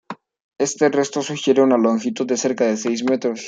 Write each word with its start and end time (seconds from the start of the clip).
Este 0.57 0.89
resto 0.89 1.21
sugiere 1.21 1.61
una 1.61 1.77
longitud 1.77 2.25
de 2.25 2.35
cerca 2.35 2.65
de 2.65 2.75
seis 2.75 3.03
metros. 3.03 3.39